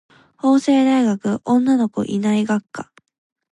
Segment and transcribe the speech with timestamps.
[0.35, 2.91] 法政大学女の子いない学科